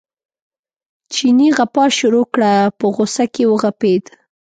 چیني 1.13 1.47
غپا 1.57 1.83
شروع 1.99 2.25
کړه 2.33 2.53
په 2.77 2.85
غوسه 2.95 3.25
کې 3.33 3.43
وغپېد. 3.51 4.03